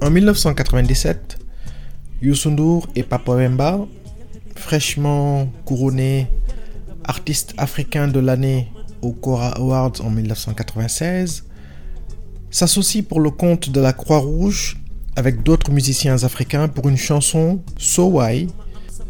[0.00, 1.38] En 1997,
[2.22, 3.86] Youssou et Papa Wemba,
[4.56, 6.26] fraîchement couronnés
[7.04, 11.44] artistes africains de l'année au Cora Awards en 1996,
[12.54, 14.76] s'associent pour le compte de la Croix-Rouge
[15.16, 18.46] avec d'autres musiciens africains pour une chanson So Why,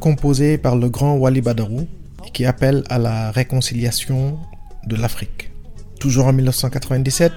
[0.01, 1.87] composée par le grand Wally Badarou
[2.33, 4.39] qui appelle à la réconciliation
[4.87, 5.51] de l'Afrique.
[6.01, 7.33] Toujours en 1997,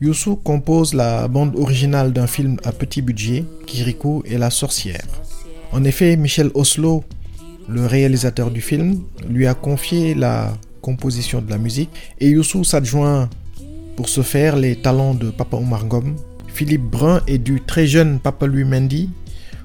[0.00, 5.06] Youssou compose la bande originale d'un film à petit budget, Kirikou et la sorcière.
[5.70, 7.04] En effet, Michel Oslo,
[7.68, 13.30] le réalisateur du film, lui a confié la composition de la musique et Youssou s'adjoint
[14.00, 16.16] pour ce faire les talents de Papa Omar Ngom,
[16.48, 19.10] Philippe Brun et du très jeune Papa Louis Mendy,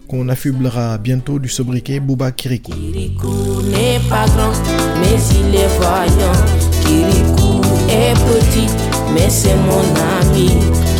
[0.09, 2.73] qu'on affublera bientôt du sobriquet Bouba Kirikou.
[2.73, 4.51] Kirikou n'est pas grand,
[4.99, 6.35] mais il est voyant.
[6.81, 8.67] Kirikou est petit,
[9.13, 9.85] mais c'est mon
[10.19, 10.49] ami.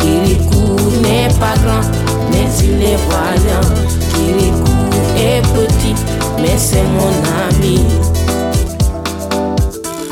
[0.00, 1.86] Kirikou n'est pas grand,
[2.32, 3.68] mais il est voyant.
[4.14, 4.72] Kirikou
[5.18, 5.94] est petit,
[6.40, 7.12] mais c'est mon
[7.50, 7.80] ami.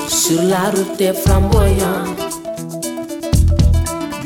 [0.08, 2.23] Sur la route des flamboyants,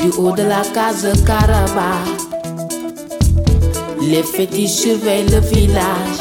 [0.01, 1.99] du haut de la case Caraba,
[4.01, 6.19] les fétiches surveillent le village.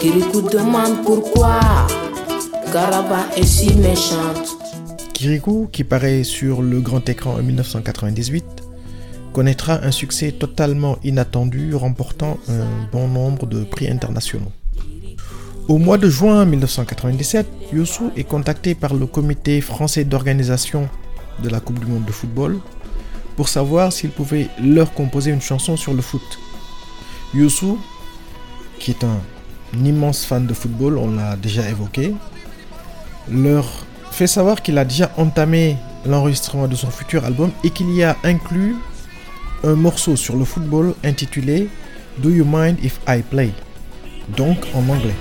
[0.00, 1.60] Kirikou demande pourquoi
[2.72, 4.56] Caraba est si méchante.
[5.12, 8.44] Kirikou, qui paraît sur le grand écran en 1998,
[9.32, 14.52] connaîtra un succès totalement inattendu, remportant un bon nombre de prix internationaux.
[15.68, 20.88] Au mois de juin 1997, Youssou est contacté par le comité français d'organisation
[21.40, 22.58] de la Coupe du Monde de football
[23.36, 26.38] pour savoir s'il pouvait leur composer une chanson sur le foot.
[27.34, 27.78] Youssou,
[28.78, 29.20] qui est un
[29.84, 32.14] immense fan de football, on l'a déjà évoqué,
[33.30, 33.66] leur
[34.10, 38.16] fait savoir qu'il a déjà entamé l'enregistrement de son futur album et qu'il y a
[38.24, 38.76] inclus
[39.64, 41.68] un morceau sur le football intitulé
[42.18, 43.52] Do You Mind If I Play?
[44.36, 45.14] Donc en anglais.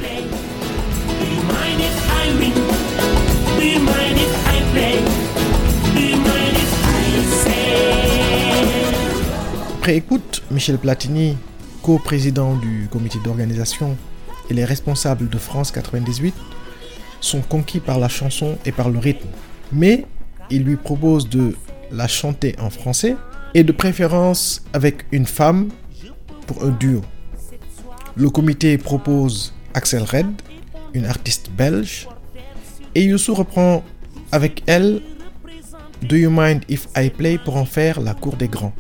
[9.82, 11.36] Après écoute, Michel Platini,
[11.82, 13.98] co-président du comité d'organisation
[14.48, 16.36] et les responsables de France 98
[17.20, 19.28] sont conquis par la chanson et par le rythme.
[19.74, 20.06] Mais
[20.52, 21.56] il lui propose de
[21.92, 23.16] la chanter en français
[23.56, 25.70] et de préférence avec une femme
[26.46, 27.02] pour un duo.
[28.14, 30.28] Le comité propose Axel Red,
[30.94, 32.08] une artiste belge,
[32.94, 33.84] et Youssou reprend
[34.32, 35.02] avec elle
[36.04, 38.74] Do You Mind If I Play pour en faire la cour des grands?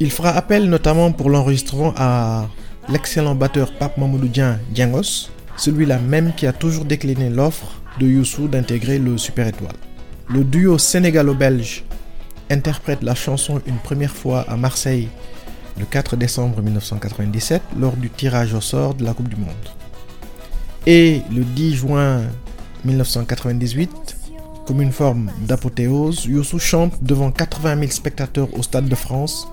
[0.00, 2.48] Il fera appel notamment pour l'enregistrement à
[2.88, 8.98] l'excellent batteur Pape Mamoudou Diengos, celui-là même qui a toujours décliné l'offre de Youssou d'intégrer
[8.98, 9.76] le Super Étoile.
[10.28, 11.84] Le duo sénégalo-belge
[12.50, 15.08] interprète la chanson une première fois à Marseille
[15.78, 19.48] le 4 décembre 1997 lors du tirage au sort de la Coupe du Monde.
[20.86, 22.22] Et le 10 juin
[22.84, 24.16] 1998,
[24.66, 29.48] comme une forme d'apothéose, Youssou chante devant 80 000 spectateurs au Stade de France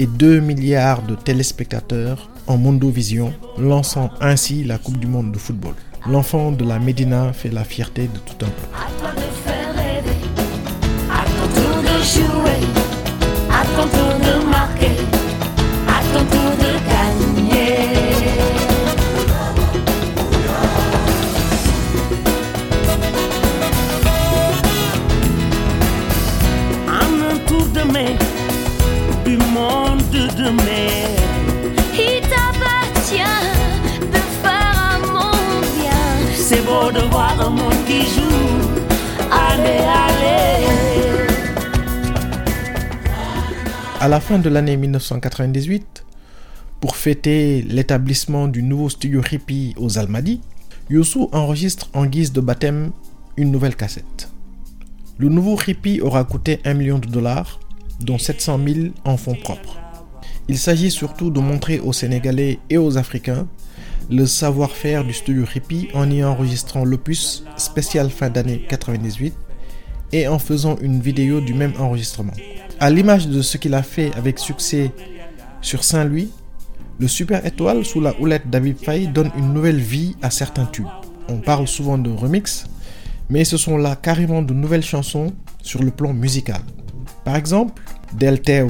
[0.00, 5.74] et 2 milliards de téléspectateurs en Mondovision, lançant ainsi la Coupe du Monde de football.
[6.06, 8.70] L'enfant de la Médina fait la fierté de tout un peuple.
[44.00, 46.04] À la fin de l'année 1998,
[46.80, 50.40] pour fêter l'établissement du nouveau studio hippie aux Almadies,
[50.88, 52.90] Youssou enregistre en guise de baptême
[53.36, 54.32] une nouvelle cassette.
[55.18, 57.60] Le nouveau hippie aura coûté 1 million de dollars
[58.00, 59.89] dont 700 000 en fonds propres.
[60.50, 63.46] Il s'agit surtout de montrer aux Sénégalais et aux Africains
[64.10, 69.32] le savoir-faire du studio Rippy en y enregistrant l'opus spécial fin d'année 98
[70.10, 72.32] et en faisant une vidéo du même enregistrement.
[72.80, 74.90] À l'image de ce qu'il a fait avec succès
[75.60, 76.32] sur Saint-Louis,
[76.98, 80.88] le Super Étoile sous la houlette d'Abib Faye donne une nouvelle vie à certains tubes.
[81.28, 82.64] On parle souvent de remix,
[83.28, 85.32] mais ce sont là carrément de nouvelles chansons
[85.62, 86.62] sur le plan musical.
[87.24, 87.80] Par exemple,
[88.18, 88.66] Del Teo,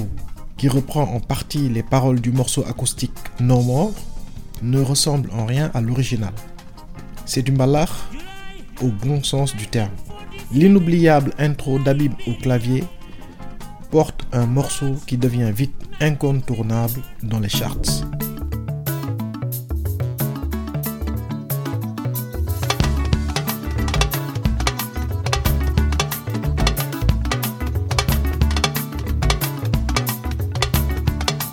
[0.61, 3.95] qui reprend en partie les paroles du morceau acoustique No More,
[4.61, 6.35] ne ressemble en rien à l'original.
[7.25, 7.89] C'est du malach
[8.83, 9.95] au bon sens du terme.
[10.53, 12.85] L'inoubliable intro d'Abib au clavier
[13.91, 18.05] porte un morceau qui devient vite incontournable dans les charts.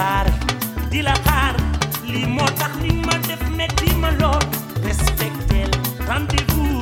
[0.00, 0.32] préparé
[0.90, 1.54] di la xaar
[2.12, 4.42] lii moo tax li ma def metti ma lool.
[4.86, 5.70] Respectel
[6.08, 6.80] rendez-vous.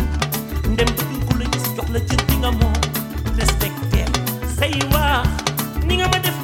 [0.73, 2.77] Ndem bëgg ku la gis jox la cër bi nga moom.
[3.39, 4.11] Respectel
[4.59, 5.27] say wax
[5.87, 6.39] ni nga ma def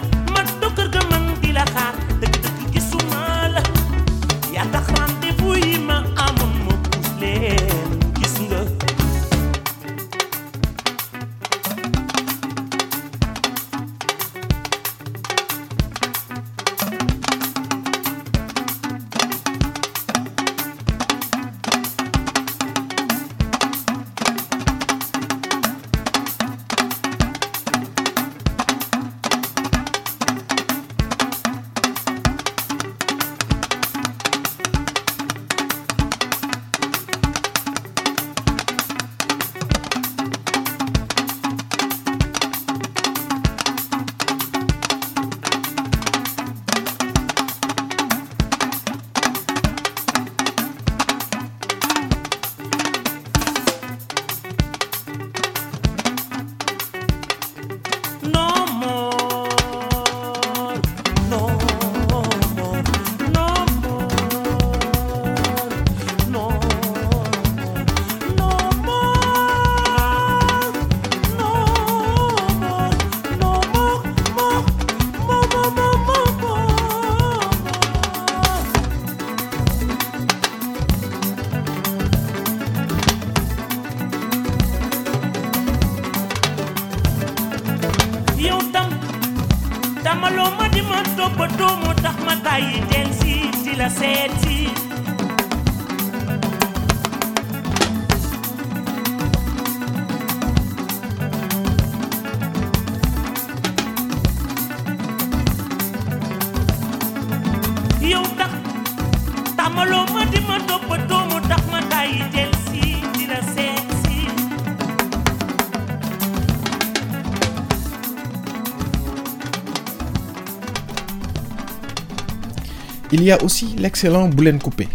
[123.25, 124.89] y a aussi l'excellent Boulen Coupé,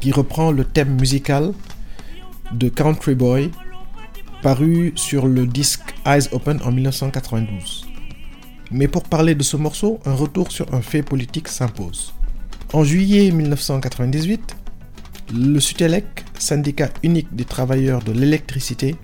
[0.00, 1.52] qui reprend le thème musical
[2.52, 3.50] de Country Boy,
[4.42, 7.86] paru sur le disque Eyes Open en 1992.
[8.70, 12.12] Mais pour parler de ce morceau, un retour sur un fait politique s'impose.
[12.72, 14.56] En juillet 1998,
[15.34, 16.04] le SUTELEC,
[16.38, 18.96] syndicat unique des travailleurs de l'électricité,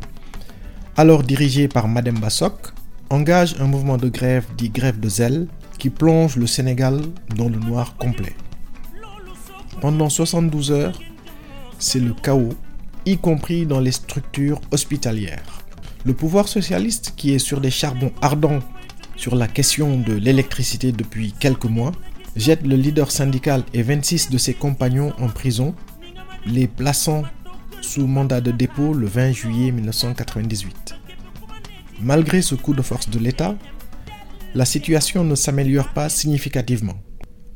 [0.97, 2.73] alors dirigé par Madame Bassok,
[3.11, 5.47] engage un mouvement de grève dit grève de zèle
[5.79, 7.01] qui plonge le Sénégal
[7.37, 8.35] dans le noir complet.
[9.87, 11.01] Pendant 72 heures,
[11.79, 12.55] c'est le chaos,
[13.05, 15.63] y compris dans les structures hospitalières.
[16.05, 18.59] Le pouvoir socialiste, qui est sur des charbons ardents
[19.15, 21.93] sur la question de l'électricité depuis quelques mois,
[22.35, 25.73] jette le leader syndical et 26 de ses compagnons en prison,
[26.47, 27.23] les plaçant
[27.81, 30.97] sous mandat de dépôt le 20 juillet 1998.
[32.01, 33.55] Malgré ce coup de force de l'État,
[34.57, 37.06] la situation ne s'améliore pas significativement.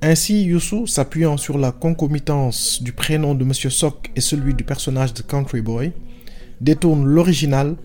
[0.03, 5.13] Ainsi, Youssou, s'appuyant sur la concomitance du prénom de Monsieur Sok et celui du personnage
[5.13, 5.93] de Country Boy,
[6.63, 7.77] détourne l'original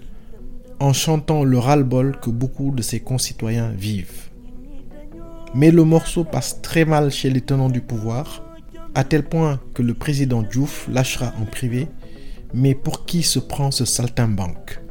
[0.79, 4.29] en chantant le ras-le-bol que beaucoup de ses concitoyens vivent.
[5.53, 8.45] Mais le morceau passe très mal chez les tenants du pouvoir,
[8.93, 11.89] à tel point que le président Diouf lâchera en privé
[12.53, 14.84] Mais pour qui se prend ce saltimbanque?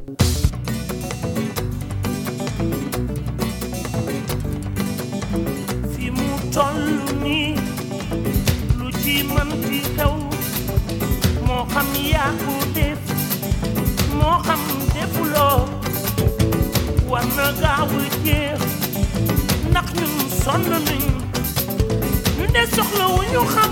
[23.35, 23.71] yukam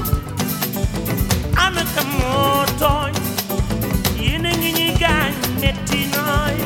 [1.65, 3.11] anaka motoy
[4.25, 6.57] yene nginyi ganetinoy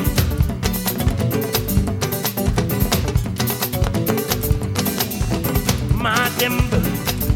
[6.02, 6.78] ma dembe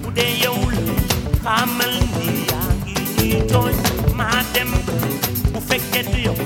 [0.09, 0.77] ude yewul
[1.45, 3.75] xamal ni yaa ngi ñuy tooñ
[4.19, 4.95] ma dembe
[5.53, 6.39] bu fekkee du yow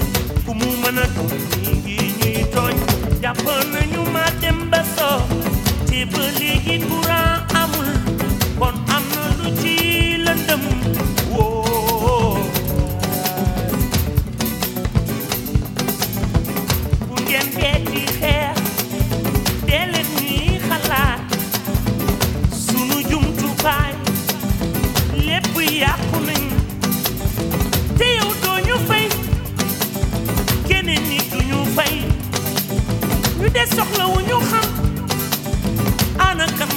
[0.44, 1.32] ku mu mën a doon
[1.62, 2.76] ñi ngi ñuy tooñ
[3.23, 5.20] jàpp nañu ma dembe soo
[5.88, 6.23] te ba
[33.56, 34.66] des soxla wu ñu xam
[36.28, 36.70] ana kan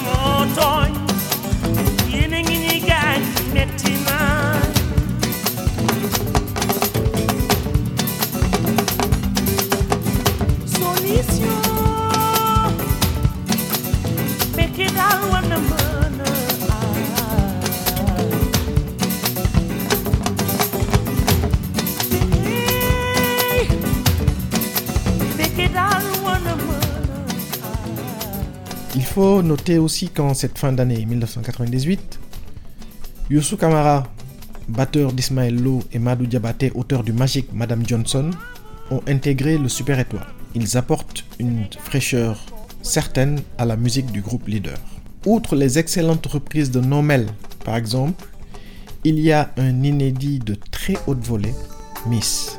[29.40, 32.20] faut noter aussi qu'en cette fin d'année 1998,
[33.30, 34.06] Youssou Kamara,
[34.68, 38.32] batteur d'Ismaël Lo et Madou Diabaté, auteur du magique Madame Johnson,
[38.92, 40.28] ont intégré le Super Étoile.
[40.56, 42.46] Ils apportent une fraîcheur
[42.82, 44.78] certaine à la musique du groupe leader.
[45.26, 47.28] Outre les excellentes reprises de Nomel,
[47.64, 48.26] par exemple,
[49.06, 51.56] il y a un inédit de très haute volée,
[52.08, 52.59] Miss.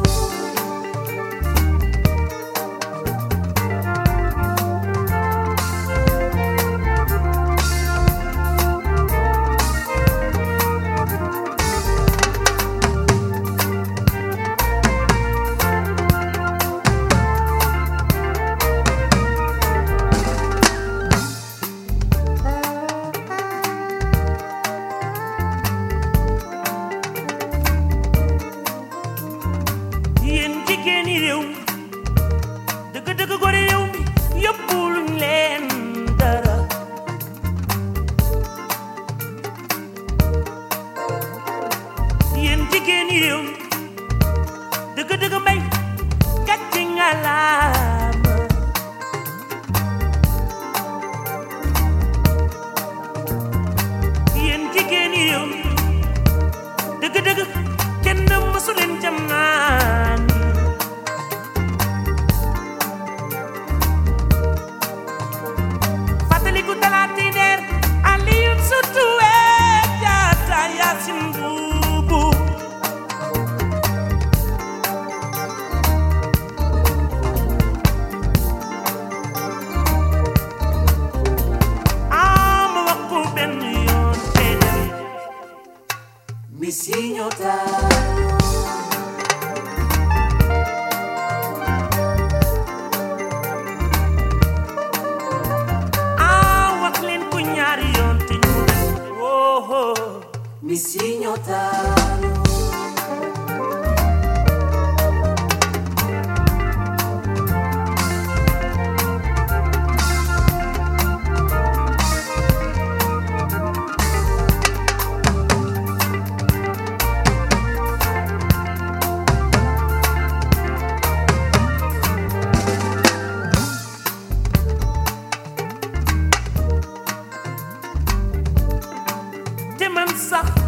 [130.29, 130.61] sax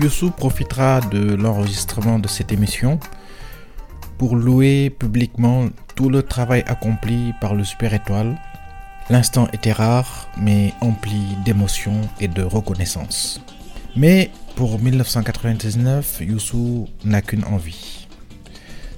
[0.00, 3.00] Youssou profitera de l'enregistrement de cette émission
[4.16, 8.40] pour louer publiquement tout le travail accompli par le Super Étoile.
[9.10, 13.40] L'instant était rare, mais empli d'émotion et de reconnaissance.
[13.98, 18.06] Mais pour 1999, Youssou n'a qu'une envie.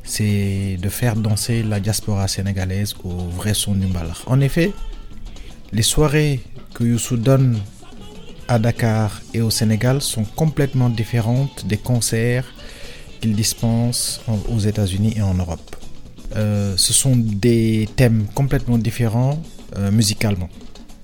[0.04, 4.22] C'est de faire danser la diaspora sénégalaise au vrai son du mbalax.
[4.26, 4.72] En effet,
[5.72, 6.40] les soirées
[6.74, 7.58] que Youssou donne
[8.48, 12.52] à Dakar et au Sénégal sont complètement différentes des concerts
[13.20, 15.76] qu'il dispense en- aux États-Unis et en Europe.
[16.36, 19.40] Euh, ce sont des thèmes complètement différents
[19.76, 20.48] euh, musicalement.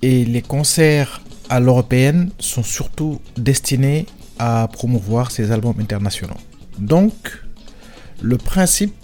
[0.02, 4.06] Et les concerts à l'européenne sont surtout destinés
[4.38, 6.36] à promouvoir ses albums internationaux.
[6.78, 7.42] Donc,
[8.20, 8.94] le principe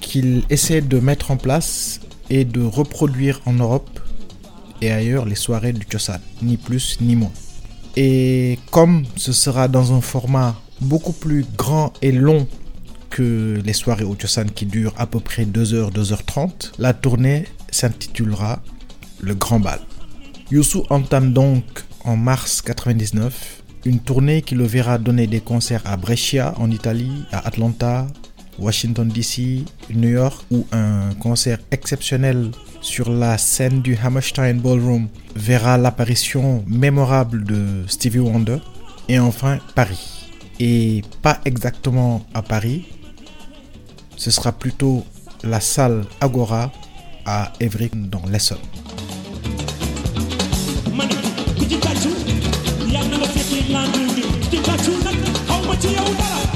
[0.00, 4.00] qu'il essaie de mettre en place est de reproduire en Europe
[4.82, 7.32] et ailleurs les soirées du Tchossan, ni plus ni moins.
[7.96, 12.46] Et comme ce sera dans un format beaucoup plus grand et long
[13.10, 18.60] que les soirées au Tchossan qui durent à peu près 2h, 2h30, la tournée s'intitulera
[19.20, 19.80] Le Grand Bal.
[20.50, 21.64] Youssou entame donc
[22.04, 27.24] en mars 99 une tournée qui le verra donner des concerts à Brescia en Italie,
[27.32, 28.06] à Atlanta,
[28.58, 35.78] Washington DC, New York ou un concert exceptionnel sur la scène du Hammerstein Ballroom verra
[35.78, 38.58] l'apparition mémorable de Stevie Wonder
[39.08, 40.28] et enfin Paris.
[40.60, 42.86] Et pas exactement à Paris,
[44.16, 45.04] ce sera plutôt
[45.42, 46.72] la salle Agora
[47.24, 48.58] à Évry dans l'Essonne.
[53.76, 55.16] plan bi di tàccu nag
[55.48, 56.55] xaw ma ci yow dara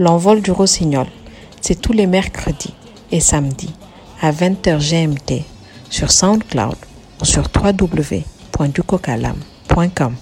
[0.00, 1.06] L'envol du rossignol,
[1.60, 2.72] c'est tous les mercredis
[3.12, 3.74] et samedis
[4.22, 5.44] à 20h GMT
[5.90, 6.76] sur SoundCloud
[7.20, 10.14] ou sur www.ducocalam.com.